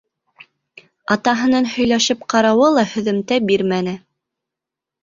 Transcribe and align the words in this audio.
Атаһының 1.17 1.69
һөйләшеп 1.75 2.27
ҡарауы 2.35 2.73
ла 2.79 2.89
һөҙөмтә 2.95 3.43
бирмәне. 3.53 3.97